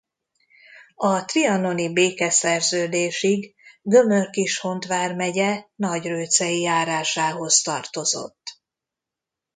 [0.95, 8.41] A trianoni békeszerződésig Gömör-Kishont vármegye Nagyrőcei járásához tartozott.